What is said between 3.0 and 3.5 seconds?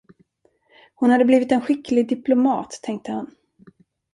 han.